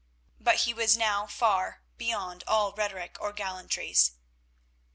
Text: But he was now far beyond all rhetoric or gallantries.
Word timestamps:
But 0.39 0.55
he 0.61 0.73
was 0.73 0.97
now 0.97 1.27
far 1.27 1.83
beyond 1.95 2.43
all 2.47 2.71
rhetoric 2.73 3.17
or 3.19 3.31
gallantries. 3.31 4.13